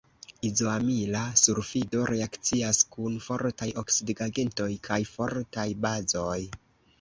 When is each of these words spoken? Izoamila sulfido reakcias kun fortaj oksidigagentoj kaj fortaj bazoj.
Izoamila 0.47 1.19
sulfido 1.41 2.01
reakcias 2.11 2.79
kun 2.95 3.19
fortaj 3.27 3.69
oksidigagentoj 3.83 4.69
kaj 4.89 4.99
fortaj 5.13 5.69
bazoj. 5.85 6.41